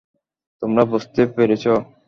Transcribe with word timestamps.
তোমরা 0.61 0.83
বুঝতে 0.91 1.21
পেরেছ? 1.35 1.65